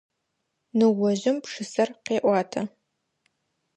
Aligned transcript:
Ныожъым 0.77 1.37
пшысэр 1.43 1.89
къеӏуатэ. 2.05 2.61